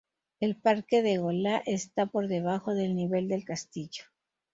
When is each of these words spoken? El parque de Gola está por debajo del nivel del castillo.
El 0.39 0.55
parque 0.55 1.03
de 1.03 1.19
Gola 1.19 1.61
está 1.67 2.07
por 2.07 2.27
debajo 2.27 2.73
del 2.73 2.95
nivel 2.95 3.27
del 3.27 3.45
castillo. 3.45 4.05